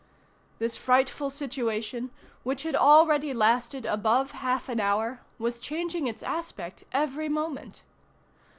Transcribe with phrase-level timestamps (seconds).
[0.57, 2.09] This frightful situation,
[2.41, 7.83] which had already lasted above half an hour, was changing its aspect every moment.